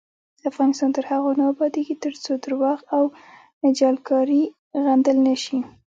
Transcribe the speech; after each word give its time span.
افغانستان 0.49 0.89
تر 0.97 1.03
هغو 1.11 1.31
نه 1.39 1.43
ابادیږي، 1.53 1.95
ترڅو 2.03 2.31
درواغ 2.45 2.79
او 2.95 3.03
جعلکاری 3.77 4.41
غندل 4.83 5.17
نشي. 5.27 5.59